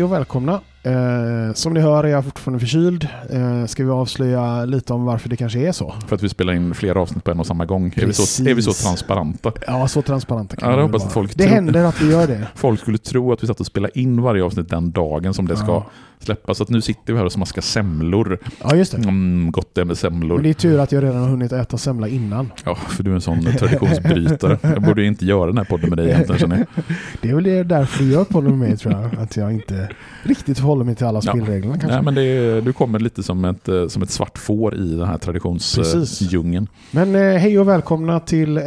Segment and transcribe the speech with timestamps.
[0.00, 0.60] Hej och välkomna.
[0.82, 3.08] Eh, som ni hör är jag fortfarande förkyld.
[3.30, 5.94] Eh, ska vi avslöja lite om varför det kanske är så?
[6.08, 7.92] För att vi spelar in flera avsnitt på en och samma gång.
[7.96, 9.52] Är vi, så, är vi så transparenta?
[9.66, 12.46] Ja, så transparenta kan Ja, väl hoppas att folk Det händer att vi gör det.
[12.54, 15.56] Folk skulle tro att vi satt och spelade in varje avsnitt den dagen som det
[15.56, 15.86] ska Ja.
[16.18, 16.56] släppas.
[16.56, 18.38] Så att nu sitter vi här och smaskar semlor.
[18.62, 18.98] Ja, just det.
[18.98, 20.38] Mm, gott det med Men semlor.
[20.38, 22.52] det är tur att jag redan har hunnit äta semla innan.
[22.64, 24.58] Ja, för du är en sån traditionsbrytare.
[24.62, 26.84] Jag borde ju inte göra den här podden med dig egentligen känner jag.
[27.22, 29.22] Det är väl det därför du gör podden med mig tror jag.
[29.22, 29.88] Att jag inte
[30.22, 31.32] riktigt håller mig till alla Ja.
[31.32, 31.94] spelreglerna kanske.
[31.94, 34.94] Nej, men det är, du kommer lite som ett, eh, som ett svart får i
[34.94, 36.66] den här traditionsdjungeln.
[36.90, 38.62] Men eh, hej och välkomna till eh,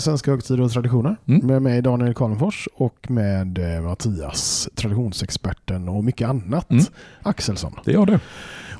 [0.00, 1.16] Svenska högtider och traditioner.
[1.26, 1.46] Mm.
[1.46, 6.70] Med mig Daniel Karlenfors och med eh, Mattias, traditionsexperten och mycket annat.
[6.70, 6.84] Mm.
[7.22, 7.72] Axelsson.
[7.84, 8.18] Det gör du.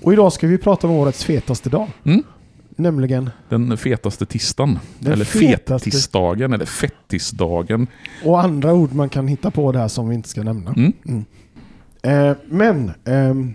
[0.02, 1.88] Och idag ska vi prata om årets fetaste dag.
[2.04, 2.22] Mm.
[2.78, 4.78] Nämligen, Den fetaste tisdagen.
[4.98, 6.52] Den eller fetaste- fettisdagen.
[6.52, 7.86] Eller fettisdagen.
[8.24, 10.70] och andra ord man kan hitta på där som vi inte ska nämna.
[10.72, 10.92] Mm.
[12.06, 13.54] Eh, men ehm,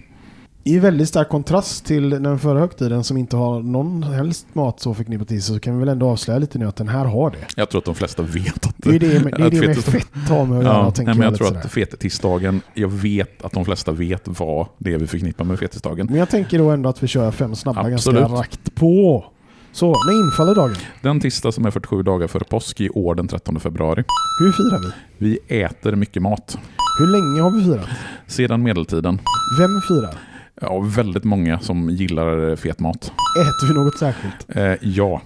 [0.63, 4.93] i väldigt stark kontrast till den förra högtiden som inte har någon helst mat så
[4.93, 7.31] förknippat till sig så kan vi väl ändå avslöja lite nu att den här har
[7.31, 7.38] det.
[7.55, 9.77] Jag tror att de flesta vet att Det är det med, det är det med
[9.77, 10.73] fett har med att göra.
[10.73, 11.61] Ja, tänker nej, men jag lite tror sådär.
[11.66, 16.05] att fettisdagen, jag vet att de flesta vet vad det är vi förknippar med fettisdagen.
[16.05, 18.21] Men jag tänker då ändå att vi kör fem snabba Absolut.
[18.21, 19.25] ganska rakt på.
[19.73, 20.75] Så, när infaller dagen?
[21.02, 24.03] Den tisdag som är 47 dagar före påsk i år den 13 februari.
[24.39, 24.91] Hur firar vi?
[25.17, 26.58] Vi äter mycket mat.
[27.00, 27.89] Hur länge har vi firat?
[28.27, 29.20] Sedan medeltiden.
[29.59, 30.14] Vem firar?
[30.61, 33.11] Ja, väldigt många som gillar fet mat.
[33.42, 34.45] Äter vi något särskilt?
[34.48, 35.21] Eh, ja.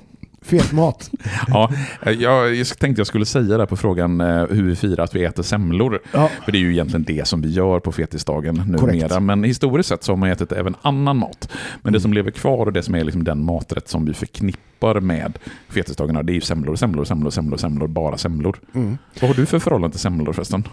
[0.45, 1.11] Fet mat?
[1.47, 5.15] ja, eh, jag, tänkte jag skulle säga där på frågan eh, hur vi firar att
[5.15, 5.99] vi äter semlor.
[6.11, 9.19] Ja, För det är ju egentligen det som vi gör på fetisdagen numera.
[9.19, 11.49] Men historiskt sett så har man ätit även annan mat.
[11.81, 14.99] Men det som lever kvar och det som är liksom den maträtt som vi förknippar
[14.99, 15.39] med
[15.69, 18.59] fetisdagarna, det är ju semlor, semlor, semlor, semlor, semlor, bara semlor.
[18.75, 18.97] mm.
[19.21, 20.63] Vad har du för förhållande till semlor förresten?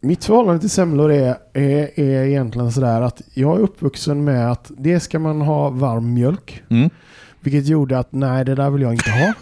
[0.00, 4.70] Mitt förhållande till semlor är, är, är egentligen sådär att jag är uppvuxen med att
[4.78, 6.62] det ska man ha varm mjölk.
[6.68, 6.90] Mm.
[7.40, 9.34] Vilket gjorde att nej, det där vill jag inte ha.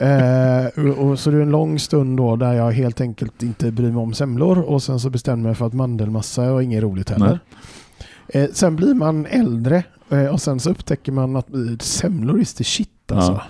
[0.06, 3.90] eh, och, så det är en lång stund då där jag helt enkelt inte bryr
[3.90, 7.10] mig om semlor och sen så bestämde jag mig för att mandelmassa var inget roligt
[7.10, 7.38] heller.
[8.28, 12.54] Eh, sen blir man äldre eh, och sen så upptäcker man att eh, semlor is
[12.54, 13.32] the shit alltså.
[13.32, 13.42] Ja.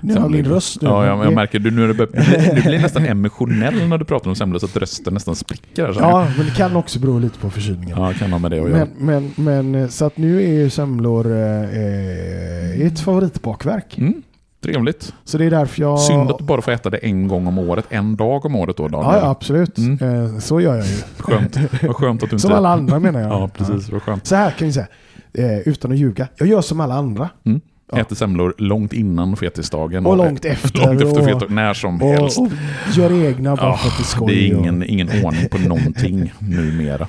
[0.00, 0.88] Nu har min röst nu.
[0.88, 1.94] Ja, jag, jag märker du, nu är det,
[2.52, 5.92] du, du blir nästan emotionell när du pratar om semlor så att rösten nästan spricker.
[5.92, 6.00] Så.
[6.00, 7.98] Ja, men det kan också bero lite på förkylningen.
[7.98, 8.86] ja, kan ha med det att göra.
[8.98, 13.98] Men, men, men så att nu är ju semlor eh, eh, ett favoritbakverk.
[13.98, 14.22] Mm,
[14.62, 15.14] trevligt.
[15.24, 16.00] Så det är därför jag...
[16.00, 18.76] Synd att du bara får äta det en gång om året, en dag om året
[18.76, 19.14] då Daniel.
[19.14, 19.78] Ja, ja absolut.
[19.78, 20.24] Mm.
[20.34, 20.96] Eh, så gör jag ju.
[21.18, 21.56] Skönt.
[21.82, 22.42] Vad skönt att du inte...
[22.42, 23.30] Som alla andra menar jag.
[23.38, 23.92] Ja, precis.
[23.92, 24.26] Vad skönt.
[24.26, 24.86] Så här kan vi säga,
[25.32, 26.28] eh, utan att ljuga.
[26.36, 27.28] Jag gör som alla andra.
[27.46, 27.60] Mm.
[27.92, 27.98] Ja.
[28.00, 30.06] Äter semlor långt innan fetisdagen.
[30.06, 30.78] Och långt efter.
[30.86, 32.38] Långt efter och, fetisdagen, när som helst.
[32.38, 32.52] och, och
[32.96, 34.34] gör egna bara för att det är skoj.
[34.34, 37.08] det är och- ingen, ingen ordning på någonting numera.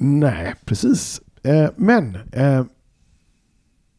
[0.00, 1.20] Nej, precis.
[1.42, 2.64] Eh, men eh,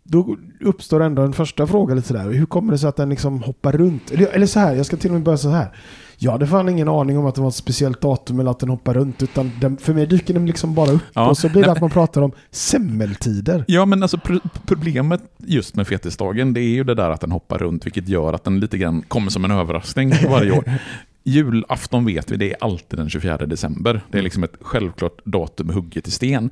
[0.04, 2.32] då uppstår ändå en första fråga lite sådär.
[2.32, 4.12] Hur kommer det sig att den liksom hoppar runt?
[4.12, 5.76] Eller, eller så här, jag ska till och med börja så här.
[6.22, 8.70] Jag hade fan ingen aning om att det var ett speciellt datum eller att den
[8.70, 9.24] hoppar runt.
[9.24, 11.02] Utan den, för mig dyker den liksom bara upp.
[11.14, 13.64] Ja, och så blir det att man pratar om semmeltider.
[13.68, 17.32] Ja, men alltså pr- problemet just med fetisdagen, det är ju det där att den
[17.32, 20.64] hoppar runt, vilket gör att den lite grann kommer som en överraskning varje år.
[21.24, 24.02] Julafton vet vi, det är alltid den 24 december.
[24.12, 26.50] Det är liksom ett självklart datum hugget i sten.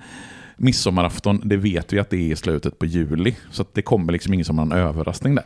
[0.58, 4.34] Midsommarafton, det vet vi att det är i slutet på juli, så det kommer liksom
[4.34, 5.44] ingen som någon överraskning där.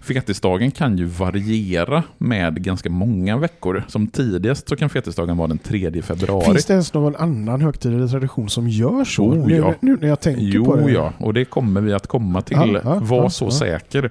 [0.00, 3.84] Fetisdagen kan ju variera med ganska många veckor.
[3.88, 6.44] Som tidigast så kan fetisdagen vara den 3 februari.
[6.44, 9.24] Finns det ens någon annan högtid eller tradition som gör så?
[9.24, 9.74] Oh, nu, ja.
[9.80, 10.92] nu när jag tänker på Jo, det.
[10.92, 12.56] ja, och det kommer vi att komma till.
[12.56, 14.10] Ja, ja, Var ja, så säker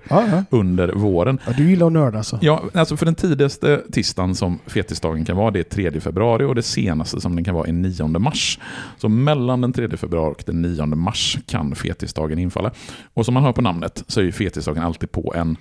[0.50, 1.40] under våren.
[1.48, 2.40] ja, du gillar att nörda alltså?
[2.42, 6.56] Ja, alltså för den tidigaste tisdagen som fetisdagen kan vara, det är 3 februari och
[6.56, 8.60] det senaste som den kan vara är 9 mars.
[8.98, 12.72] Så mellan den 3 februari och den 9 mars kan fetisdagen infalla.
[13.14, 15.58] Och som man hör på namnet så är ju fetisdagen alltid på en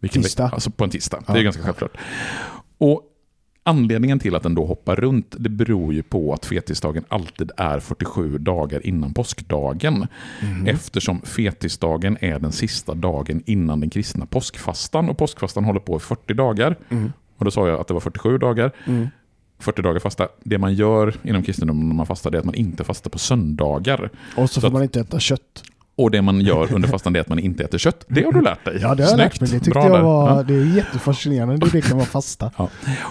[0.00, 0.50] vilken Tisdag.
[0.52, 1.18] Alltså på en tisdag.
[1.26, 1.38] Det Ja.
[1.38, 1.96] är ganska självklart.
[2.78, 3.02] Och
[3.68, 7.80] Anledningen till att den då hoppar runt, det beror ju på att fetisdagen alltid är
[7.80, 10.06] 47 dagar innan påskdagen.
[10.42, 10.66] Mm.
[10.66, 15.08] Eftersom fetisdagen är den sista dagen innan den kristna påskfastan.
[15.08, 16.76] Och påskfastan håller på i 40 dagar.
[16.88, 17.12] Mm.
[17.36, 18.72] Och då sa jag att det var 47 dagar.
[18.86, 19.08] Mm.
[19.58, 20.28] 40 dagar fasta.
[20.44, 24.10] Det man gör inom kristendomen när man fastar är att man inte fastar på söndagar.
[24.36, 25.62] Och så Så får att- man inte äta kött.
[25.98, 28.04] Och det man gör under fastan är att man inte äter kött.
[28.08, 28.78] Det har du lärt dig.
[28.82, 29.40] Ja, det har jag lärt Snyggt.
[29.40, 29.50] mig.
[29.50, 30.42] Det tyckte Bra jag var Ja.
[30.42, 32.50] det är jättefascinerande hur det kan vara fasta.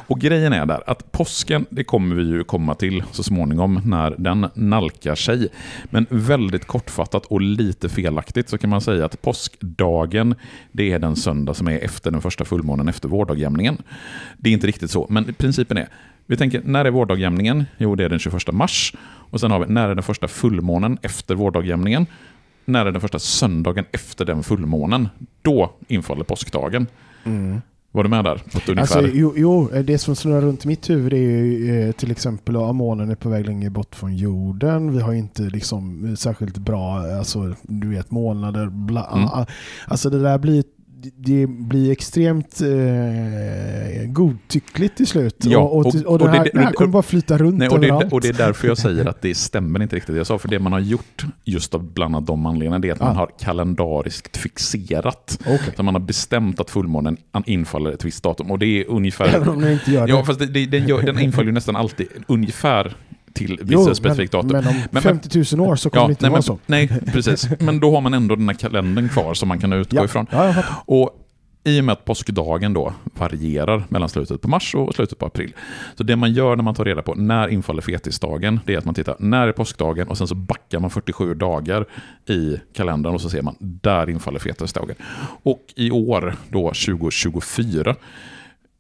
[0.08, 4.16] Och grejen är där att påsken, det kommer vi ju komma till så småningom när
[4.18, 5.48] den nalkar sig.
[5.86, 10.36] Men väldigt kortfattat och lite felaktigt så kan man säga att påskdagen,
[10.72, 13.78] det är den söndag som är efter den första fullmånen efter vårdagjämningen.
[14.38, 15.88] Det är inte riktigt så, men principen är
[16.28, 17.66] vi tänker, när är vårdagjämningen?
[17.78, 18.94] Jo, det är den 21 mars.
[19.30, 22.06] Och sen har vi, när är den första fullmånen efter vårdagjämningen?
[22.66, 25.10] När är den första söndagen efter den fullmånen?
[25.42, 26.88] Då infaller påskdagen.
[27.96, 28.42] Var du med där?
[28.80, 32.56] Alltså, jo, jo, det som snurrar runt i mitt huvud är ju eh, till exempel
[32.56, 34.94] att månen är på väg längre bort från jorden.
[34.94, 39.46] Vi har inte liksom särskilt bra, alltså du vet månader, bla, Mm.
[39.88, 40.64] Alltså det där blir
[41.16, 45.36] det blir extremt eh, godtyckligt till slut.
[45.40, 47.68] Ja, och, och, och- det, och här, det- det här kommer bara flyta runt Nej,
[47.70, 48.14] och, det, överallt.
[48.14, 50.38] och det är därför jag säger att det stämmer inte riktigt jag sa.
[50.38, 53.08] För det man har gjort, just av bland annat de anledningarna, det är att man
[53.10, 53.14] Ja.
[53.16, 55.38] har kalendariskt fixerat.
[55.42, 55.60] Okej.
[55.78, 58.52] Så man har bestämt att fullmånen infaller ett visst datum.
[58.52, 59.26] Och det är ungefär...
[59.36, 60.14] Även om den inte gör det.
[60.14, 62.96] Ja, fast det, den, gör, den infaller ju nästan alltid ungefär
[63.36, 64.62] till Jo, vissa specifikt men, datum.
[64.64, 66.60] men om men- 50 000 år så kommer Ja, det inte nej, vara men, så.
[66.66, 67.50] nej, precis.
[67.60, 70.26] Men då har man ändå den här kalendern kvar som man kan utgå Ja, ifrån.
[70.32, 70.54] ja.
[70.86, 71.22] Och
[71.68, 75.54] i och med att påskdagen då varierar mellan slutet på mars och slutet på april.
[75.96, 78.86] Så det man gör när man tar reda på när infaller fetisdagen, det är att
[78.86, 81.86] man tittar när är påskdagen och sen så backar man 47 dagar
[82.30, 84.96] i kalendern och så ser man där infaller fetisdagen.
[85.44, 87.96] Och i år, då 2024,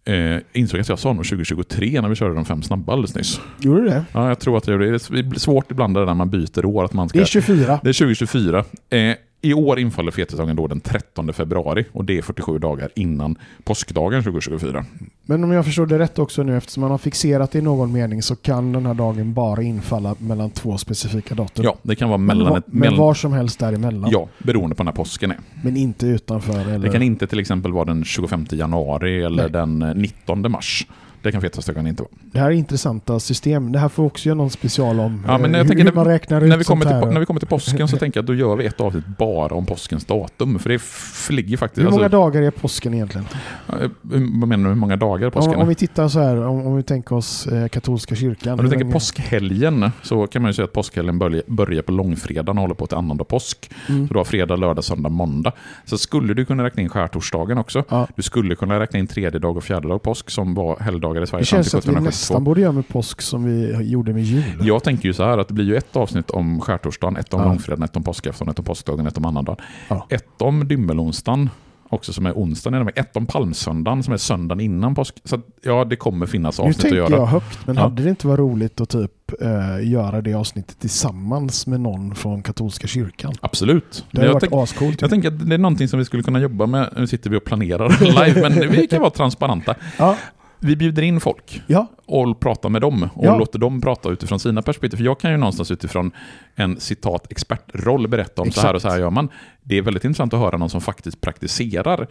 [0.06, 3.16] eh, insåg jag att jag sa nog 2023 när vi körde de fem snabba alldeles
[3.16, 3.42] nyss.
[3.60, 4.06] Gjorde du det?
[4.12, 5.10] Ja, jag tror att jag gjorde det.
[5.10, 6.86] Det blir svårt ibland det där när man byter år.
[6.86, 7.18] Att man ska...
[7.18, 7.80] Det är 24.
[7.84, 8.66] Det är 2024.
[8.90, 13.36] Eh, I år infaller fetisdagen då den 13 februari och det är 47 dagar innan
[13.64, 14.86] påskdagen 2024.
[15.26, 17.92] Men om jag förstår det rätt också nu, eftersom man har fixerat det i någon
[17.92, 21.66] mening så kan den här dagen bara infalla mellan två specifika datum.
[21.66, 22.64] Ja, det kan vara men, mellan va- ett...
[22.68, 24.10] men Mellan, var som helst däremellan.
[24.12, 25.38] ja, beroende på när påsken är.
[25.64, 26.60] Men inte utanför.
[26.60, 26.80] Eller?
[26.80, 29.52] Det kan inte till exempel vara den 25 januari eller Nej.
[29.52, 30.88] den eh, 19 mars.
[31.26, 32.12] Det kan fetisdagen inte vara.
[32.32, 33.72] Det här är intressanta system.
[33.72, 35.24] Det här får vi också göra någon special om.
[35.28, 37.08] Ja, men eh, jag hur, tänker hur man räknar ut När vi, sånt kommer till,
[37.08, 37.14] här.
[37.14, 39.56] när vi kommer till påsken så tänker jag att då gör vi ett avsnitt bara
[39.56, 40.60] om påskens datum.
[40.60, 41.86] För det flyger faktiskt...
[41.86, 43.28] Hur många alltså, dagar är påsken egentligen?
[43.68, 44.70] eh, vad menar du?
[44.70, 47.16] Hur många dagar är påsken Om, om vi tittar så här, om, om vi tänker
[47.16, 48.60] oss eh, katolska kyrkan.
[48.60, 52.58] Om du tänker påskhelgen så kan man ju säga att påskhelgen börjar, börjar på långfredagen
[52.58, 53.72] och håller på till annandag påsk.
[53.90, 54.08] Mm.
[54.08, 55.52] Så du har fredag, lördag, söndag, måndag.
[55.86, 57.84] Så skulle du kunna räkna in skärtorsdagen också.
[57.90, 58.08] Ja.
[58.16, 60.78] Du skulle kunna räkna in tredje dag och fjärde dag påsk som var
[61.16, 62.40] helgdagar i Sverige Det känns till att vi nästan 1772.
[62.40, 64.44] borde göra med påsk som vi gjorde med jul.
[64.62, 67.42] Jag tänker ju så här att det blir ju ett avsnitt om skärtorsdagen, ett om
[67.42, 67.48] Ja.
[67.48, 69.66] långfredagen, ett om påskafton, ett om påskdagen, ett om annandagen.
[69.88, 70.08] Ja.
[70.10, 71.50] Ett om dymmelonsdagen,
[71.90, 75.16] också som är onsdagen, ett om palmsöndagen som är söndagen innan påsk.
[75.24, 77.16] Så att, ja, det kommer finnas Nu avsnitt att tänker göra.
[77.16, 77.82] jag högt, men Ja.
[77.82, 82.44] hade det inte varit roligt att typ eh, göra det avsnittet tillsammans med någon från
[82.44, 83.34] katolska kyrkan?
[83.42, 84.06] Absolut.
[84.12, 85.02] Det hade jag, varit ascoolt.
[85.02, 86.90] jag tänker att det är någonting som vi skulle kunna jobba med.
[86.98, 87.90] Nu sitter vi och planerar
[88.28, 89.76] live, men vi kan vara transparenta.
[89.98, 90.18] Ja,
[90.60, 93.38] Vi bjuder in folk ja, och pratar med dem och Ja.
[93.38, 94.98] låter dem prata utifrån sina perspektiv.
[94.98, 96.12] För jag kan ju någonstans utifrån
[96.56, 99.30] en citat expertroll berätta om så här och så här gör man.
[99.64, 102.08] Det är väldigt intressant att höra någon som faktiskt praktiserar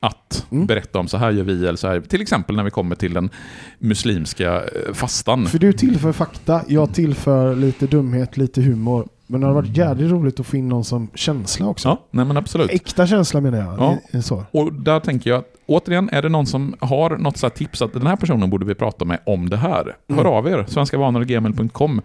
[0.00, 0.66] att Mm.
[0.66, 2.00] berätta om så här gör vi eller så här.
[2.00, 3.30] Till exempel när vi kommer till den
[3.78, 5.46] muslimska eh, fastan.
[5.46, 9.08] för du tillför fakta, jag tillför lite dumhet, lite humor.
[9.26, 11.88] Men det hade varit jävligt roligt att få in någon som känsla också.
[11.88, 12.70] Ja, nej men absolut.
[12.70, 13.98] Äkta känsla menar jag.
[14.12, 14.22] Ja.
[14.22, 14.44] Så.
[14.50, 17.92] Och där tänker jag att återigen, är det någon som har något så tips att
[17.92, 19.96] den här personen borde vi prata med om det här?
[20.08, 20.26] Hör Mm.
[20.26, 22.00] av er, svenskavanor.gmail.com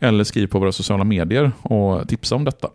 [0.00, 2.68] eller skriv på våra sociala medier och tipsa om detta.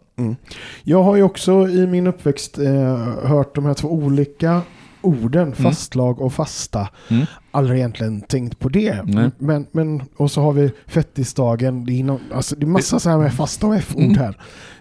[0.84, 2.98] Jag har ju också i min uppväxt eh,
[3.30, 4.62] hört de här två olika
[5.02, 6.90] orden, fastlag och fasta.
[7.10, 7.26] Mm.
[7.52, 9.32] Aldrig egentligen tänkt på det.
[9.38, 11.86] Men, men, och så har vi fettisdagen.
[11.86, 14.18] Det är, inom, alltså, det är massa så här med fasta och f-ord Mm.
[14.18, 14.36] här.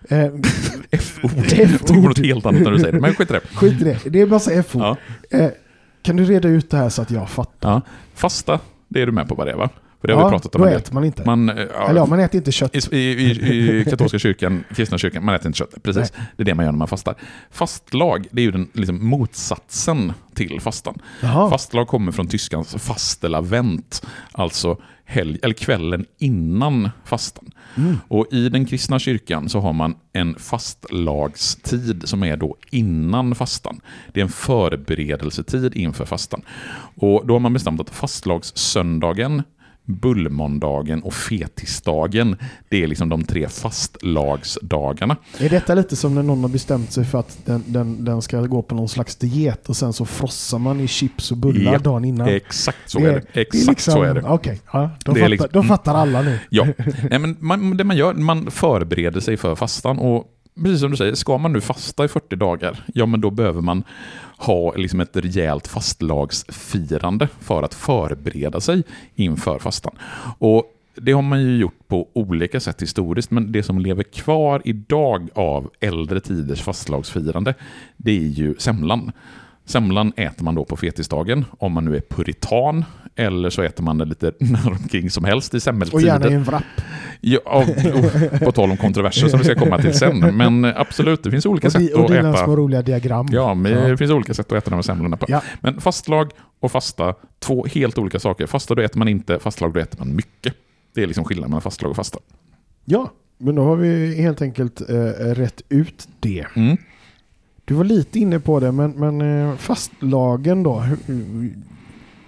[0.09, 0.25] Eh,
[0.91, 1.31] F-ord.
[1.37, 3.41] Jag tänker på något helt annat när du säger det, men skit i det.
[3.41, 3.99] skit i det.
[4.11, 4.83] Det är massa f-ord.
[4.83, 4.97] Ja.
[5.39, 5.51] Eh,
[6.03, 7.71] kan du reda ut det här så att jag fattar?
[7.71, 7.81] Ja.
[8.15, 9.69] Fasta, det är du med på vad det är va?
[10.01, 10.61] För det har vi pratat om.
[10.61, 11.25] då äter man inte.
[11.25, 12.93] Man, eh, ja, Eller ja, man äter inte kött.
[12.93, 15.75] I, i, i, katolska kyrkan, kristna kyrkan, man äter inte kött.
[15.83, 16.13] Precis.
[16.37, 17.15] Det är det man gör när man fastar.
[17.51, 20.99] Fastlag, det är ju den liksom, motsatsen till fastan.
[21.21, 21.51] Jaha.
[21.51, 27.51] Fastlag kommer från tyskans fastelavent, alltså helg, eller kvällen innan fastan.
[28.09, 33.81] Och I den kristna kyrkan så har man en fastlagstid som är då innan fastan.
[34.13, 36.43] Det är en förberedelsetid inför fastan.
[36.95, 39.43] Och Då har man bestämt att fastlagssöndagen
[39.89, 42.37] bullmåndagen och fetisdagen.
[42.69, 45.17] Det är liksom de tre fastlagsdagarna.
[45.39, 48.41] Är detta lite som när någon har bestämt sig för att den, den, den ska
[48.41, 51.79] gå på någon slags diet och sen så frossar man i chips och bullar Ja,
[51.79, 52.29] dagen innan?
[52.29, 53.03] Exakt så är,
[53.33, 53.41] det.
[53.41, 54.23] Exakt liksom, så är det.
[54.23, 56.39] Okej, ja, då, Det är fattar, liksom- då fattar alla nu.
[56.51, 56.67] Ja,
[57.11, 60.25] Nej, men man, det man gör, man förbereder sig för fastan och
[60.63, 63.61] precis som du säger, ska man nu fasta i 40 dagar, ja men då behöver
[63.61, 63.85] man
[64.37, 68.83] ha liksom ett rejält fastlagsfirande för att förbereda sig
[69.15, 69.93] inför fastan.
[70.39, 74.63] Och det har man ju gjort på olika sätt historiskt, men det som lever kvar
[74.65, 77.55] idag av äldre tiders fastlagsfirande,
[77.97, 79.13] det är ju semlan.
[79.69, 82.85] Semlan äter man då på fetisdagen, om man nu är puritan,
[83.17, 86.07] eller så äter man det lite när omkring som helst i Och semmeltider.
[86.07, 86.63] gärna i en wrap.
[87.21, 90.19] Ja, och, på tal om kontroverser som vi ska komma till sen.
[90.37, 92.45] Men absolut, det finns olika Och, sätt och att dina äta.
[92.45, 93.29] små roliga diagram.
[93.33, 93.81] Ja, men Ja.
[93.89, 95.27] det finns olika sätt att äta de här semlorna på.
[95.29, 95.43] Ja.
[95.61, 98.47] Men fastlag och fasta, två helt olika saker.
[98.47, 100.55] Fasta då äter man inte, fastlag då äter man mycket.
[100.95, 102.19] Det är liksom skillnaden mellan fastlag och fasta.
[102.85, 104.95] Ja, men då har vi helt enkelt eh,
[105.35, 106.45] rätt ut det.
[106.57, 106.77] Mm.
[107.69, 110.85] Du var lite inne på det, men, men eh, fastlagen då?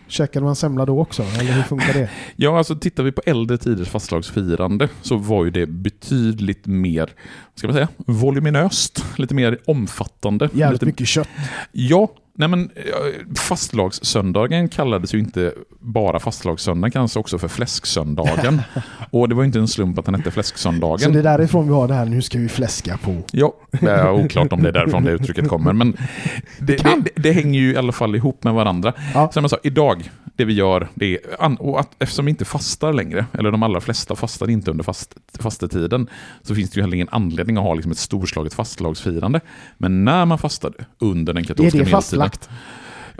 [0.09, 1.23] Käkade man semla då också?
[1.23, 2.11] Eller hur funkar det?
[2.37, 7.59] Ja, alltså tittar vi på äldre tiders fastlagsfirande så var ju det betydligt mer, vad
[7.59, 10.51] ska man säga, voluminöst, lite mer omfattande.
[10.53, 11.29] Jävligt lite, mycket kött.
[11.73, 12.71] Ja, nej men
[13.37, 18.63] fastlagssöndagen kallades ju inte bara fastlagssöndagen, kanske också för fläsksöndagen.
[19.11, 21.13] Och det var ju inte en slump att den hette Så fläsksöndagen.
[21.13, 23.17] det är därifrån vi har det här, nu ska vi fläska på.
[23.33, 25.97] Ja, det är oklart om det är därifrån det uttrycket kommer, men
[26.59, 28.93] det, det, det, det hänger ju i alla fall ihop med varandra.
[29.15, 29.31] Ja.
[29.33, 32.93] Som jag sa, idag, det vi gör, det är, och att, eftersom vi inte fastar
[32.93, 36.09] längre, eller de allra flesta fastar inte under fast, fastetiden,
[36.43, 39.41] så finns det ju heller ingen anledning att ha liksom ett storslaget fastlagsfirande.
[39.79, 42.51] Men när man fastade under den katolska medeltiden, fastlagt?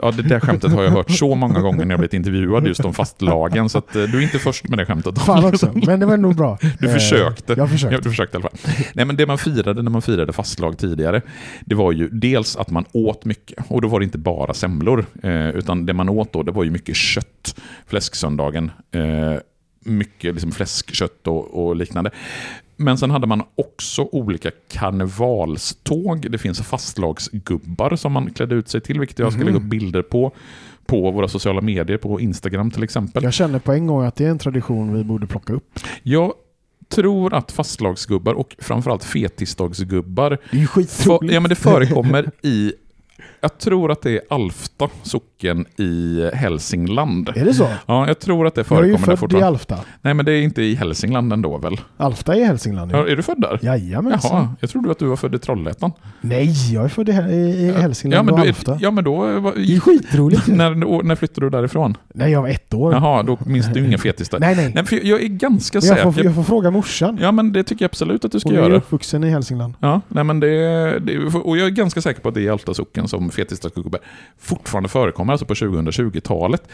[0.03, 2.85] Ja, det där skämtet har jag hört så många gånger när jag blivit intervjuad just
[2.85, 5.19] om fastlagen, så att, eh, du är inte först med det skämtet.
[5.21, 6.57] Fan också, men det var nog bra.
[6.79, 7.53] Du Eh, försökte.
[7.57, 7.95] Jag försökte.
[7.95, 8.59] Ja, du försökte i alla fall.
[8.93, 11.21] Nej, men det man firade när man firade fastlag tidigare,
[11.65, 13.65] det var ju dels att man åt mycket.
[13.67, 16.63] Och då var det inte bara semlor, eh, utan det man åt då, det var
[16.63, 17.55] ju mycket kött.
[17.87, 19.01] Fläsksöndagen, eh,
[19.85, 22.11] mycket liksom fläskkött och, och liknande.
[22.81, 26.31] Men sen hade man också olika karnevalståg.
[26.31, 30.01] Det finns fastlagsgubbar som man klädde ut sig till, vilket jag ska lägga upp bilder
[30.01, 30.31] på
[30.85, 33.23] på våra sociala medier, på Instagram till exempel.
[33.23, 35.79] Jag känner på en gång att det är en tradition vi borde plocka upp.
[36.03, 36.33] Jag
[36.89, 42.73] tror att fastlagsgubbar och framförallt fetisdagsgubbar, Det är ju för, ja, men det förekommer i,
[43.41, 47.29] jag tror att det är Alfta socken i Hälsingland.
[47.35, 47.67] Är det så?
[47.85, 49.47] Ja, jag tror att det Jag är ju förekommer där född i fortfarande.
[49.47, 49.77] Alfta.
[50.01, 51.77] Nej, men det är inte i Hälsingland ändå väl?
[51.97, 52.91] Alfta är i Hälsingland.
[52.91, 53.07] Ja, Ja.
[53.07, 53.59] är du född där?
[53.61, 54.31] Jajamensan.
[54.37, 55.91] Jaha, jag trodde att du var född i Trollhättan.
[56.21, 58.77] Nej, jag är född i, i, Ja, Hälsingland men och Alfta.
[58.81, 59.15] ja, men då...
[59.39, 60.47] var- Det är skitroligt.
[60.47, 61.97] när, när flyttade du därifrån?
[62.13, 62.93] Nej, jag var ett år.
[62.93, 64.39] Jaha, då minns du inga fetisar.
[64.39, 64.71] Nej, nej.
[64.75, 66.11] Nej, för jag är ganska jag, säker.
[66.11, 67.17] får, jag får fråga morsan.
[67.21, 68.75] Ja, men det tycker jag absolut att du ska Hon är göra.
[68.75, 69.73] uppvuxen i Hälsingland.
[69.79, 72.49] Ja, nej men det, det, och jag är ganska säker på att det är i
[72.49, 74.01] Alta socken som fetisdagsgubbar
[74.37, 76.67] fortfarande förekommer, alltså på 2020-talet.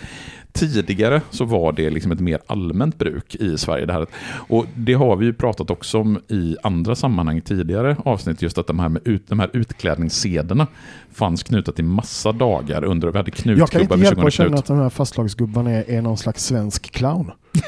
[0.54, 3.86] Tidigare så var det liksom ett mer allmänt bruk i Sverige.
[3.86, 4.08] Det här.
[4.48, 8.68] Och det har vi ju pratat också om i andra sammanhang tidigare avsnitt, just att
[8.68, 10.68] de här, med ut, de här utklädningssederna
[11.13, 14.58] fanns knutna till massa dagar under, vi hade Jag kan inte hjälpa 20 att känna
[14.58, 17.32] att de här fastlagsgubbarna är, är någon slags svensk clown.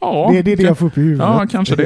[0.00, 1.26] Ja, det, det är det jag får upp i huvudet.
[1.26, 1.84] Ja, kanske det.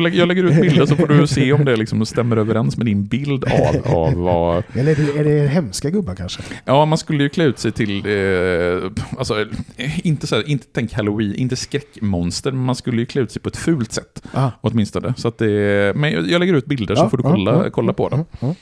[0.00, 2.86] Eh, Jag lägger ut bilder så får du se om det liksom stämmer överens med
[2.86, 6.42] din bild av, av vad, Eller är det, är det hemska gubbar kanske?
[6.64, 10.66] Ja, man skulle ju klä ut sig till, eh, alltså, eh, inte, så här, inte
[10.72, 14.22] tänk halloween, inte skräckmonster, men man skulle ju klä ut sig på ett fult sätt.
[14.32, 14.50] Ah.
[14.60, 15.14] Åtminstone.
[15.16, 17.70] Så att det, men jag jag lägger ut bilder så Ja, får du kolla, ja,
[17.70, 18.24] kolla på dem.
[18.40, 18.54] Ja.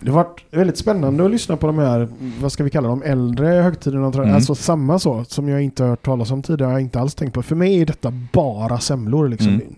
[0.00, 2.08] Det har varit väldigt spännande att lyssna på de här,
[2.40, 4.06] vad ska vi kalla dem, äldre högtiderna.
[4.06, 4.34] Mm.
[4.34, 7.14] Alltså samma så, som jag inte har hört talas om tidigare, har jag inte alls
[7.14, 7.42] tänkt på.
[7.42, 9.48] För mig är detta bara semlor liksom.
[9.48, 9.74] Mm.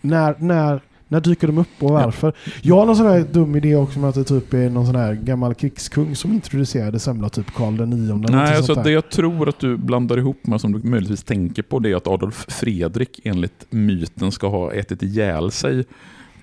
[0.00, 2.32] När, när, när dyker de upp och varför?
[2.62, 4.96] Jag har någon sån här dum idé också med att det typ är någon sån
[4.96, 8.32] här gammal krigskung som introducerade semla, typ Karl den nionde.
[8.32, 11.78] Nej, alltså det jag tror att du blandar ihop med, som du möjligtvis tänker på,
[11.78, 15.84] det är att Adolf Fredrik enligt myten ska ha ätit ihjäl sig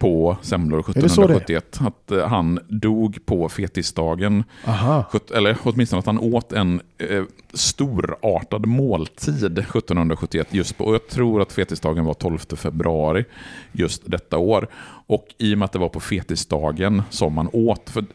[0.04, 1.38] på semlor det så det är?
[1.38, 1.80] 1771.
[1.82, 5.06] Att eh, han dog på fetisdagen Aha.
[5.36, 10.48] Eller åtminstone att han åt en eh, storartad måltid 1771.
[10.52, 13.26] Just på, och jag tror att fetisdagen var 12 februari
[13.72, 14.68] just detta år.
[15.08, 18.06] Och i och med att det var på fetisdagen som man åt, för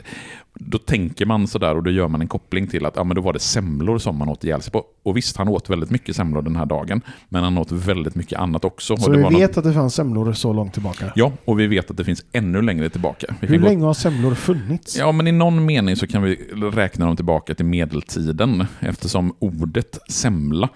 [0.61, 3.23] då tänker man sådär och då gör man en koppling till att ja, men då
[3.23, 4.85] var det semlor som man åt ihjäl sig på.
[5.03, 8.39] Och visst, han åt väldigt mycket semlor den här dagen, men han åt väldigt mycket
[8.39, 8.97] annat också.
[8.97, 9.57] Så vi vet något...
[9.57, 11.13] att det fanns semlor så långt tillbaka?
[11.15, 13.35] Ja, och vi vet att det finns ännu längre tillbaka.
[13.41, 14.99] Vi Hur kan gå- länge har semlor funnits?
[14.99, 16.35] Ja, men i någon mening så kan vi
[16.73, 20.69] räkna dem tillbaka till medeltiden eftersom ordet semla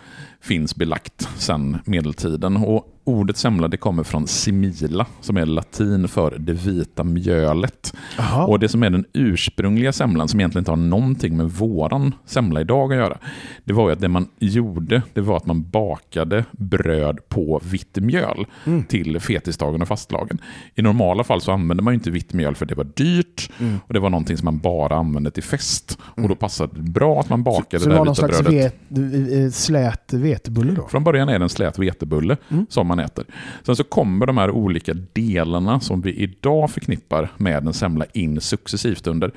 [0.43, 2.57] finns belagt sedan medeltiden.
[2.57, 7.93] Och ordet semla det kommer från simila som är latin för det vita mjölet.
[8.19, 8.47] Jaha.
[8.47, 12.61] Och det som är den ursprungliga semlan som egentligen inte har någonting med våran semla
[12.61, 13.19] idag att göra.
[13.65, 17.97] Det var ju att det man gjorde det var att man bakade bröd på vitt
[17.97, 18.85] mjöl Mm.
[18.85, 20.39] till fetisdagen och fastlagen.
[20.75, 23.79] I normala fall så använde man ju inte vitt mjöl för det var dyrt Mm.
[23.87, 25.99] och det var någonting som man bara använde till fest.
[26.03, 28.43] Och då passade det bra att man bakade så det det var där någon vita
[28.43, 28.75] slags brödet.
[28.91, 30.89] vet, eh, slät vetebulle då?
[30.89, 32.67] Från början är det en slät vetebulle Mm.
[32.69, 33.25] som man äter.
[33.67, 38.41] Sen så kommer de här olika delarna som vi idag förknippar med en semla in
[38.41, 39.31] successivt under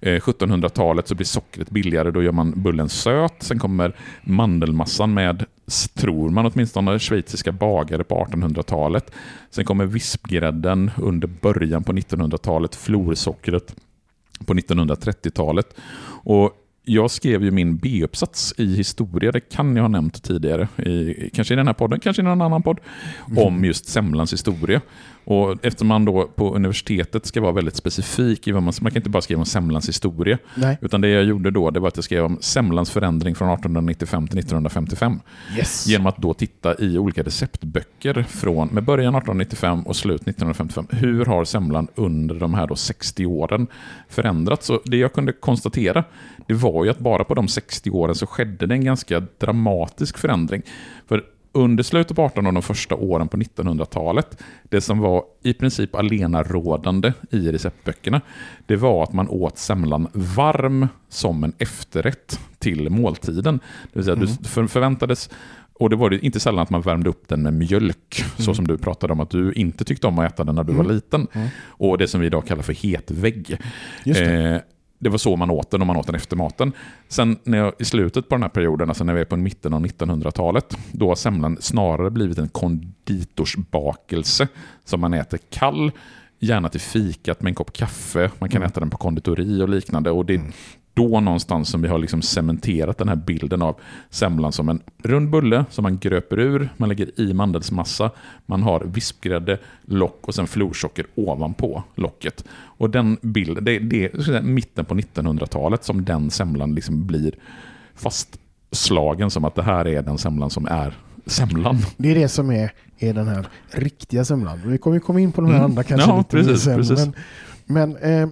[0.00, 3.34] eh, 1700-talet så blir sockret billigare, då gör man bullen söt.
[3.42, 5.44] Sen kommer mandelmassan med,
[5.94, 9.10] tror man åtminstone, schweiziska bagare på 1800-talet.
[9.50, 13.74] Sen kommer vispgrädden under början på 1900-talet, florsockret
[14.46, 15.74] på 1930-talet.
[16.24, 16.50] Och
[16.84, 21.54] jag skrev ju min B-uppsats i historia, det kan jag ha nämnt tidigare, i, kanske
[21.54, 22.78] i den här podden, kanske i någon annan podd,
[23.36, 24.80] om just semlans historia.
[25.24, 29.00] Och eftersom man då på universitetet ska vara väldigt specifik i vad man, man kan
[29.00, 30.78] inte bara skriva om semlans historia, Nej.
[30.80, 34.28] utan det jag gjorde då det var att jag skrev om semlans förändring från 1895
[34.28, 35.20] till 1955.
[35.56, 35.86] Yes.
[35.86, 40.86] Genom att då titta i olika receptböcker från med början 1895 och slut 1955.
[40.90, 43.66] Hur har semlan under de här då 60 åren
[44.08, 44.70] förändrats?
[44.70, 46.04] Och det jag kunde konstatera
[46.46, 50.18] det var ju att bara på de 60 åren så skedde det en ganska dramatisk
[50.18, 50.62] förändring.
[51.08, 55.54] För under slutet på 1800 och de första åren på 1900-talet, det som var i
[55.54, 58.20] princip alena rådande i receptböckerna,
[58.66, 63.60] det var att man åt semlan varm som en efterrätt till måltiden.
[63.92, 65.30] Det vill säga, du för, förväntades
[65.74, 68.66] och det var det inte sällan att man värmde upp den med mjölk, så som
[68.66, 71.26] du pratade om att du inte tyckte om att äta den när du var liten.
[71.64, 73.58] Och det som vi idag kallar för hetvägg.
[75.02, 75.10] Det.
[75.10, 76.72] Var så man åt den och man åt den efter maten.
[77.08, 79.74] Sen när jag, i slutet på den här perioden, alltså när vi är på mitten
[79.74, 84.48] av 1900-talet, då har semlan snarare blivit en konditorsbakelse
[84.84, 85.92] som man äter kall,
[86.38, 88.30] gärna till fikat med en kopp kaffe.
[88.38, 90.10] Man kan äta den på konditori och liknande.
[90.10, 90.40] Och det
[90.94, 93.76] då någonstans som vi har liksom cementerat den här bilden av
[94.10, 98.10] semlan som en rund bulle som man gröper ur, man lägger i mandelsmassa,
[98.46, 102.44] man har vispgrädde, lock och sen florsocker ovanpå locket.
[102.52, 107.34] Och den bilden, det, det är mitten på 1900-talet som den semlan liksom blir
[107.94, 110.94] fastslagen som att det här är den semlan som är
[111.26, 111.78] semlan.
[111.96, 114.60] Det är det som är, är den här riktiga semlan.
[114.64, 115.70] Vi kommer komma in på de här Mm.
[115.70, 117.06] andra kanske Ja, lite precis, precis.
[117.66, 118.28] Men, men eh,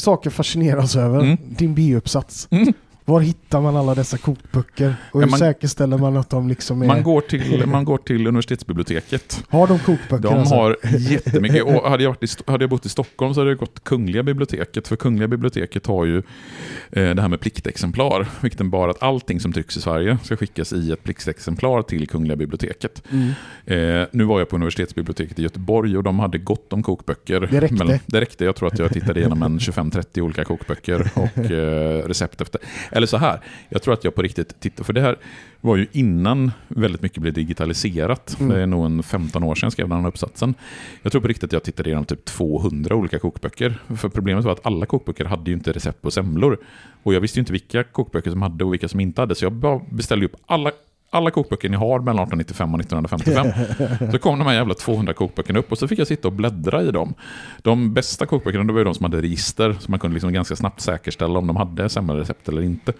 [0.00, 1.20] saker fascineras över.
[1.20, 1.36] Mm.
[1.48, 2.48] Din B-uppsats.
[2.50, 2.72] Mm.
[3.10, 4.94] Var hittar man alla dessa kokböcker?
[5.12, 6.86] Och hur Ja, man- säkerställer man att de liksom är...
[6.86, 9.44] Man går till, man går till universitetsbiblioteket.
[9.48, 10.22] Har de kokböcker?
[10.22, 10.54] De alltså?
[10.54, 11.62] har jättemycket.
[11.62, 14.22] Och hade, jag varit i, hade jag bott i Stockholm så hade jag gått Kungliga
[14.22, 14.88] biblioteket.
[14.88, 18.28] För Kungliga biblioteket har ju eh, det här med pliktexemplar.
[18.40, 22.36] Vilket innebär att allting som trycks i Sverige ska skickas i ett pliktexemplar till Kungliga
[22.36, 23.02] biblioteket.
[23.10, 23.28] Mm.
[23.66, 27.40] Eh, nu var jag på universitetsbiblioteket i Göteborg och de hade gott om kokböcker.
[27.40, 27.84] Det räckte.
[27.84, 28.44] Men det räckte.
[28.44, 32.60] Jag tror att jag tittade igenom en 25-30 olika kokböcker och eh, recept efter.
[33.00, 35.16] Eller så här, jag tror att jag på riktigt tittade, för det här
[35.60, 38.36] var ju innan väldigt mycket blev digitaliserat.
[38.40, 38.52] Mm.
[38.52, 40.54] Det är nog en 15 år sedan skrev den här uppsatsen.
[41.02, 43.78] Jag tror på riktigt att jag tittade igenom typ 200 olika kokböcker.
[43.96, 46.58] För problemet var att alla kokböcker hade ju inte recept på semlor.
[47.02, 49.34] Och jag visste ju inte vilka kokböcker som hade och vilka som inte hade.
[49.34, 50.72] Så jag beställde upp alla
[51.12, 54.10] alla kokböcker ni har mellan 1895 och 1955.
[54.12, 56.82] Så kom de här jävla 200 kokböckerna upp och så fick jag sitta och bläddra
[56.82, 57.14] i dem.
[57.62, 60.80] De bästa kokböckerna det var de som hade register, så man kunde liksom ganska snabbt
[60.80, 62.92] säkerställa om de hade semmelrecept eller inte.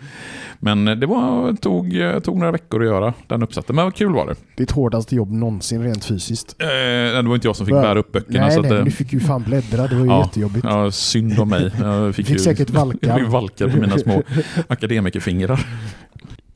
[0.58, 1.94] Men det var, tog,
[2.24, 4.34] tog några veckor att göra den uppsatten, men vad kul var det.
[4.56, 6.56] Ditt hårdaste jobb någonsin rent fysiskt.
[6.58, 8.46] Eh, det var inte jag som fick bära upp böckerna.
[8.46, 9.86] nej, nej, eh, du fick ju fan bläddra.
[9.86, 10.24] Det var ju Ja.
[10.24, 10.64] jättejobbigt.
[10.68, 11.72] Ja, synd om mig.
[11.80, 13.08] Jag fick, Fick ju, säkert valkar.
[13.08, 14.22] Jag fick valkar på mina små
[14.68, 15.66] akademikerfingrar.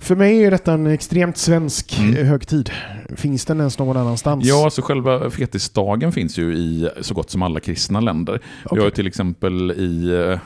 [0.05, 2.17] För mig är detta en extremt svensk Mm.
[2.17, 2.71] eh, högtid.
[3.17, 4.45] Finns den ens någon annanstans?
[4.47, 8.41] Ja, så själva fetisdagen finns ju i så gott som alla kristna länder.
[8.71, 10.39] Vi har till exempel i eh,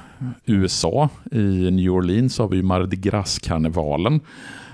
[0.47, 4.21] USA, i New Orleans, har vi ju Mardi Gras-karnevalen.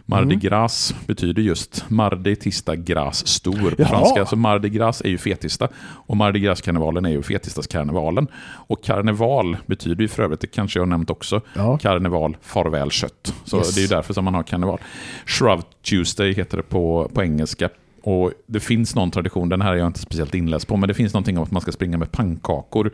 [0.06, 0.38] Mardi Mm.
[0.40, 3.88] Gras betyder just Mardi, tisdag, gras, stor på Jaha.
[3.88, 4.26] franska.
[4.26, 8.28] Så Mardi Gras är ju fetisdag och Mardi Gras-karnevalen är ju fetisdagskarnevalen.
[8.44, 11.78] Och karneval betyder ju för övrigt, det kanske jag har nämnt också, Ja.
[11.78, 13.34] karneval, farväl kött.
[13.44, 13.74] Så Yes.
[13.74, 14.78] det är ju därför som man har karneval.
[15.26, 17.68] Shrub Tuesday heter det på, på engelska.
[18.06, 20.94] Och det finns någon tradition, den här är jag inte speciellt inläst på, men det
[20.94, 22.90] finns någonting om att man ska springa med pannkakor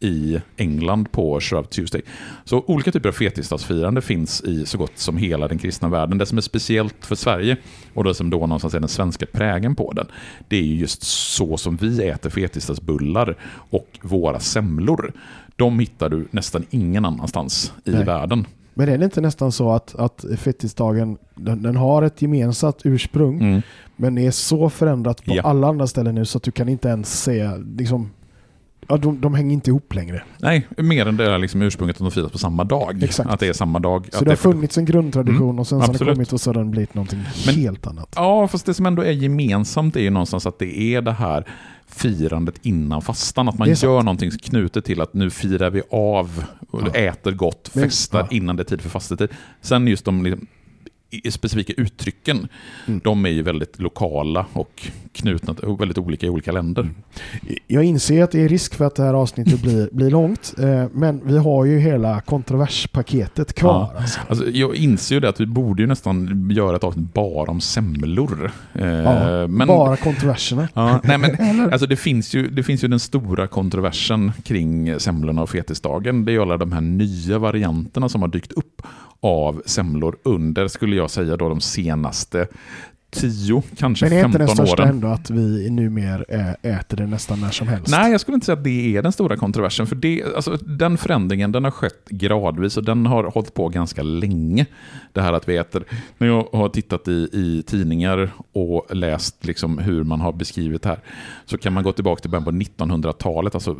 [0.00, 2.02] i England på Shrub Tuesday.
[2.44, 6.18] Så olika typer av fetisdagsfirande finns i så gott som hela den kristna världen.
[6.18, 7.56] Det som är speciellt för Sverige,
[7.94, 10.06] och det som då någonstans är den svenska prägen på den,
[10.48, 13.36] det är ju just så som vi äter fetisdagsbullar
[13.70, 15.12] och våra semlor.
[15.56, 18.04] De hittar du nästan ingen annanstans i Nej.
[18.04, 18.46] världen.
[18.74, 23.40] Men är det inte nästan så att, att fettisdagen den, den har ett gemensamt ursprung
[23.40, 23.62] Mm.
[23.96, 25.42] men är så förändrat på Ja.
[25.42, 28.10] alla andra ställen nu så att du kan inte ens se liksom,
[28.88, 30.22] ja, de, de hänger inte ihop längre.
[30.40, 33.02] Nej, mer än det är liksom ursprunget att de firas på samma dag.
[33.02, 33.30] Exakt.
[33.30, 34.08] Att det är samma dag.
[34.12, 36.50] Så det har funnits en grundtradition Mm, och sen så har det kommit och så
[36.50, 38.12] har den blivit någonting Men- helt annat.
[38.16, 41.44] Ja, fast det som ändå är gemensamt är ju någonstans att det är det här
[41.94, 43.48] firandet innan fastan.
[43.48, 46.90] Att man gör någonting knutet till att nu firar vi av, och Ja.
[46.94, 48.36] äter gott, festar ja.
[48.36, 49.28] innan det är tid för fastetid.
[49.60, 50.46] Sen just de
[51.30, 52.48] specifika uttrycken,
[52.86, 53.00] Mm.
[53.04, 56.82] de är ju väldigt lokala och knutna och väldigt olika i olika länder.
[56.82, 56.94] Mm.
[57.66, 60.84] Jag inser att det är risk för att det här avsnittet blir, blir långt, eh,
[60.92, 63.90] men vi har ju hela kontroverspaketet kvar.
[63.94, 64.00] Ja.
[64.00, 64.20] Alltså.
[64.28, 67.60] Alltså, jag inser ju det att vi borde ju nästan göra ett avsnitt bara om
[67.60, 68.50] semlor.
[68.74, 70.68] Eh, Ja, men, Bara kontroverserna.
[70.74, 75.42] Ja, nej men, alltså det, finns ju, det finns ju den stora kontroversen kring semlorna
[75.42, 76.24] och fetisdagen.
[76.24, 78.82] Det är ju alla de här nya varianterna som har dykt upp
[79.22, 82.46] av semlor under, skulle jag säga, då de senaste
[83.12, 84.94] 10, kanske Men är inte 15 den största åren.
[84.94, 87.90] ändå att vi numera eh, äter det nästan när som helst?
[87.90, 89.86] Nej, jag skulle inte säga att det är den stora kontroversen.
[89.86, 94.02] För det, alltså, den förändringen den har skett gradvis och den har hållit på ganska
[94.02, 94.66] länge.
[95.12, 95.84] Det här att vi äter.
[96.18, 100.88] När jag har tittat i, i tidningar och läst liksom hur man har beskrivit det
[100.88, 100.98] här
[101.44, 103.76] så kan man gå tillbaka till början på 1900-talet, alltså,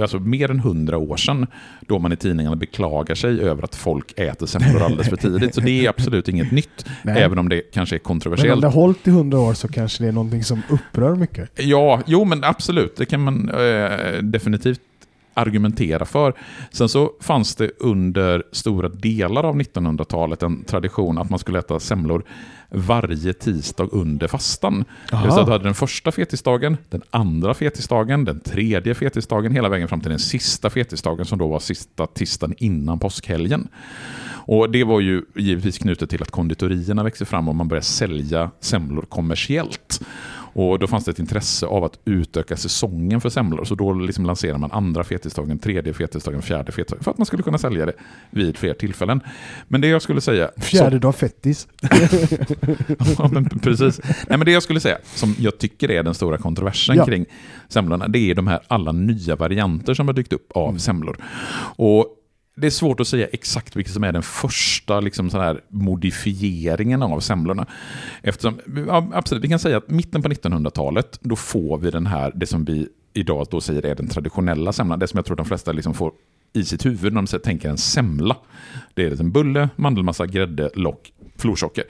[0.00, 1.46] alltså mer än 100 år sedan,
[1.80, 5.54] då man i tidningarna beklagar sig över att folk äter semlor alldeles för tidigt.
[5.54, 7.22] Så det är absolut inget nytt, Nej.
[7.22, 10.44] även om det kanske är kontroversiellt hållit i hundra år så kanske det är någonting
[10.44, 11.50] som upprör mycket.
[11.54, 12.96] Ja, jo men absolut.
[12.96, 14.80] Det kan man eh, definitivt
[15.36, 16.34] argumentera för.
[16.70, 21.80] Sen så fanns det under stora delar av 1900-talet en tradition att man skulle äta
[21.80, 22.24] semlor
[22.70, 24.84] varje tisdag under fastan.
[25.10, 29.68] Det vill säga du hade den första fetisdagen, den andra fetisdagen, den tredje fetisdagen, hela
[29.68, 33.68] vägen fram till den sista fetisdagen som då var sista tisdagen innan påskhelgen.
[34.48, 38.50] Och Det var ju givetvis knutet till att konditorierna växte fram och man började sälja
[38.60, 40.00] semlor kommersiellt.
[40.58, 43.64] Och Då fanns det ett intresse av att utöka säsongen för semlor.
[43.64, 47.04] Så då liksom lanserade man andra fetisdagen, tredje fetisdagen, fjärde fetisdagen.
[47.04, 47.92] För att man skulle kunna sälja det
[48.30, 49.20] vid fler tillfällen.
[49.68, 50.50] Men det jag skulle säga...
[50.56, 51.68] Fjärde dag fettis.
[53.18, 54.00] ja, men precis.
[54.04, 57.04] Nej, men det jag skulle säga, som jag tycker är den stora kontroversen Ja.
[57.06, 57.26] kring
[57.68, 60.78] semlorna, det är de här alla nya varianter som har dykt upp av Mm.
[60.78, 61.16] semlor.
[61.76, 62.06] Och
[62.56, 67.02] det är svårt att säga exakt vilken som är den första liksom, sån här modifieringen
[67.02, 67.66] av semlorna.
[68.22, 72.32] Eftersom, ja, absolut, vi kan säga att mitten på 1900-talet, då får vi den här,
[72.34, 74.98] det som vi idag då säger är den traditionella semlan.
[74.98, 76.12] Det som jag tror de flesta liksom får
[76.52, 78.36] i sitt huvud när de tänker en semla.
[78.94, 81.84] Det är en bulle, mandelmassa, grädde, lock, florsocker.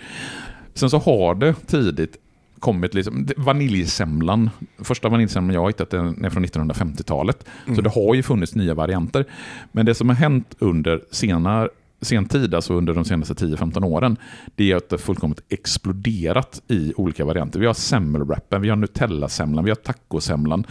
[0.74, 2.16] Sen så har det tidigt
[2.59, 7.47] kommit liksom, vaniljsemlan, första vaniljsemlan jag har hittat är från 1950-talet.
[7.75, 9.25] Så det har ju funnits nya varianter.
[9.73, 11.69] Men det som har hänt under senare
[12.07, 14.16] sen tid, alltså under de senaste 10-15 åren,
[14.55, 17.61] det är att det fullkomligt exploderat i olika varianter.
[17.61, 20.64] Vi har semmelwrappen, vi har Nutella-semlan, vi har tacosemlan.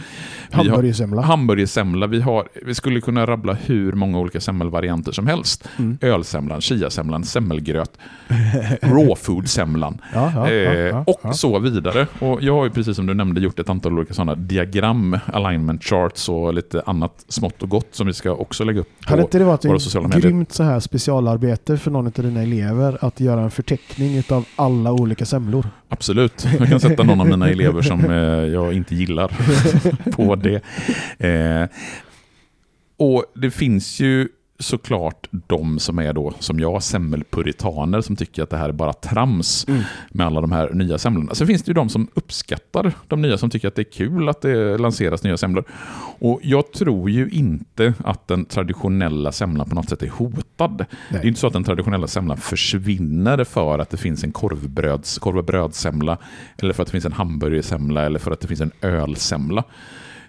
[0.50, 1.22] vi har- Hamburgersemla.
[1.22, 5.68] Hamburgersemla, vi, har, vi skulle kunna rabbla hur många olika semmelvarianter som helst.
[5.78, 5.98] Mm.
[6.00, 7.98] Ölsemlan, chiasemlan, semmelgröt,
[8.82, 12.06] rawfood-semlan Ja, ja, ja, eh, och så vidare.
[12.20, 15.84] Och jag har ju precis som du nämnde gjort ett antal olika sådana diagram, alignment
[15.84, 19.22] charts och lite annat smått och gott som vi ska också lägga upp på Hade
[19.22, 20.22] inte det varit våra sociala medier.
[20.22, 20.80] grymt så här
[21.26, 25.66] specialarbete för någon av dina elever att göra en förteckning av alla olika semlor?
[25.88, 26.46] Absolut.
[26.58, 28.16] Jag kan sätta någon av mina elever som eh,
[28.52, 29.32] jag inte gillar
[30.12, 30.62] på det.
[31.18, 31.68] Eh,
[32.98, 38.50] och det finns ju såklart de som är då, som jag, semmelpuritaner som tycker att
[38.50, 39.82] det här är bara trams Mm.
[40.10, 41.34] med alla de här nya semlorna.
[41.34, 44.28] Sen finns det ju de som uppskattar de nya, som tycker att det är kul
[44.28, 45.64] att det lanseras nya semlor.
[46.18, 50.84] Och jag tror ju inte att den traditionella semlan på något sätt är hotad.
[51.10, 55.18] Det är inte så att den traditionella semlan försvinner för att det finns en korvbröds,
[55.18, 56.18] korv och brödsemla,
[56.58, 59.64] eller för att det finns en hamburgersemla, eller för att det finns en ölsemla.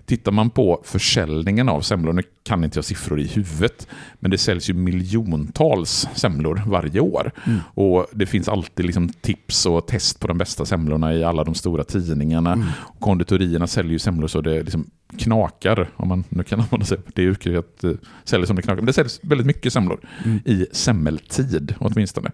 [0.08, 3.88] Tittar man på försäljningen av semlor, nu kan inte jag siffror i huvudet,
[4.20, 7.32] men det säljs ju miljontals semlor varje år.
[7.46, 7.60] Mm.
[7.74, 11.56] Och Det finns alltid liksom tips och test på de bästa semlorna i alla de
[11.56, 12.74] stora tidningarna.
[12.76, 16.98] Och konditorierna säljer ju semlor så det liksom knakar, om man nu kan använda sig
[16.98, 17.92] av det yrket, eh,
[18.24, 18.76] säljer som det knakar.
[18.82, 20.40] Men det säljs väldigt mycket semlor Mm.
[20.46, 22.32] i semmeltid åtminstone.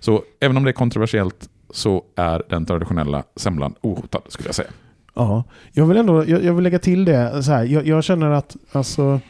[0.00, 4.70] Så även om det är kontroversiellt så är den traditionella semlan ohotad skulle jag säga.
[5.16, 7.42] Ja, jag vill ändå jag, jag vill lägga till det.
[7.42, 9.20] Så här, jag, jag känner att alltså,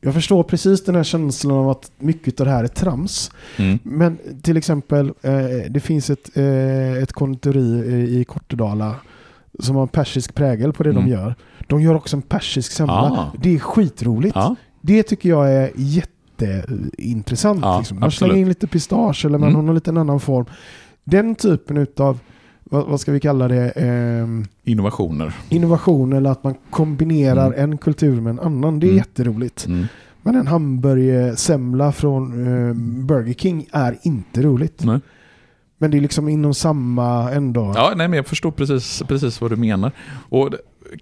[0.00, 3.30] jag förstår precis den här känslan av att mycket av det här är trams.
[3.56, 3.78] Mm.
[3.82, 5.32] Men till exempel, eh,
[5.70, 8.94] det finns ett, eh, ett konditori i, i Kortedala
[9.60, 11.04] som har en persisk prägel på det Mm.
[11.04, 11.34] de gör.
[11.66, 12.94] De gör också en persisk semla.
[12.94, 13.32] Ah.
[13.42, 14.36] Det är skitroligt.
[14.36, 17.60] Ja, Det tycker jag är jätteintressant.
[17.62, 18.00] Ja, liksom.
[18.00, 19.54] Man slänger in lite pistage eller man Mm.
[19.56, 20.44] har någon liten annan form.
[21.04, 22.18] Den typen utav,
[22.70, 25.34] vad, vad ska vi kalla det, ehm, innovationer.
[25.48, 27.70] innovation eller att man kombinerar Mm.
[27.70, 28.80] en kultur med en annan.
[28.80, 28.96] Det är Mm.
[28.98, 29.66] jätteroligt.
[29.66, 29.86] Mm.
[30.22, 34.84] Men en hamburgersemla från eh, Burger King är inte roligt.
[34.84, 35.00] Nej.
[35.78, 37.72] Men det är liksom inom samma ändå.
[37.76, 39.92] Ja, nej, men jag förstår precis, precis vad du menar.
[40.28, 40.50] Och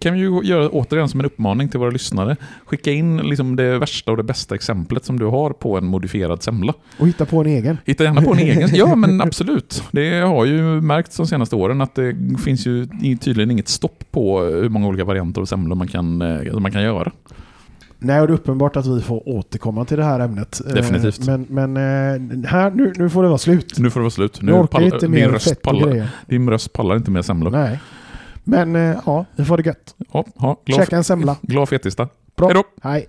[0.00, 2.36] kan vi ju göra återigen som en uppmaning till våra lyssnare.
[2.66, 6.42] Skicka in liksom det värsta och det bästa exemplet som du har på en modifierad
[6.42, 6.72] semla.
[6.98, 7.78] Och hitta på en egen.
[7.84, 8.68] Hitta gärna på en egen.
[8.72, 9.82] Ja, men absolut.
[9.90, 12.86] Det har ju märkts de senaste åren att det finns ju
[13.20, 16.82] tydligen inget stopp på hur många olika varianter av semlor man kan, eh, man kan
[16.82, 17.12] göra.
[17.98, 20.60] Nej, och det är uppenbart att vi får återkomma till det här ämnet.
[20.68, 21.26] Eh, Definitivt.
[21.26, 23.78] Men, men eh, här, nu, nu får det vara slut.
[23.78, 24.42] Nu får det vara slut.
[24.42, 27.10] Nu Nu orkar pallar- inte din, mer röst fett och pallar, din röst pallar inte
[27.10, 27.50] mer semlor.
[27.50, 27.80] Nej.
[28.48, 29.94] Men eh, ja, vi får det gött.
[30.12, 31.36] Ja, ja, glad, Käka en semla.
[31.42, 32.08] Glad fettisdag.
[32.40, 32.64] Hej då.
[32.82, 33.06] Hej.